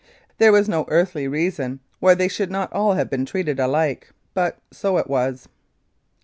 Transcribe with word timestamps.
There 0.39 0.51
was 0.51 0.67
no 0.67 0.85
earthly 0.87 1.27
reason 1.27 1.79
why 1.99 2.15
they 2.15 2.27
should 2.27 2.49
not 2.49 2.73
all 2.73 2.93
have 2.93 3.07
been 3.07 3.23
treated 3.23 3.59
alike, 3.59 4.09
but 4.33 4.57
so 4.71 4.97
it 4.97 5.07
was. 5.07 5.47